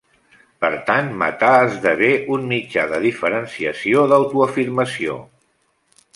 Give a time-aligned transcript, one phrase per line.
[0.63, 5.21] Per tant matar esdevé un mitjà de diferenciació, d'autoafirmació.